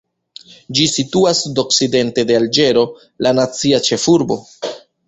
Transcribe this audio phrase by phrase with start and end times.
[0.77, 2.87] Ĝi situas sudokcidente de Alĝero,
[3.27, 4.43] la nacia ĉefurbo.